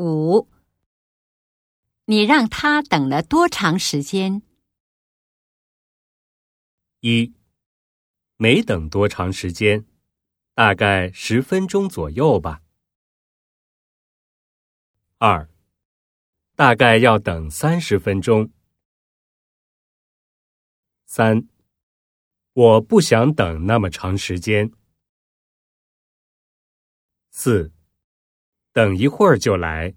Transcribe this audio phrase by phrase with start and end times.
[0.00, 0.48] 五，
[2.06, 4.40] 你让他等了多长时间？
[7.00, 7.34] 一，
[8.36, 9.84] 没等多长时间，
[10.54, 12.62] 大概十分钟左右吧。
[15.18, 15.50] 二，
[16.56, 18.50] 大概要等三十分钟。
[21.04, 21.46] 三，
[22.54, 24.72] 我不想等那么长时间。
[27.30, 27.72] 四，
[28.80, 29.92] 等一会儿就来。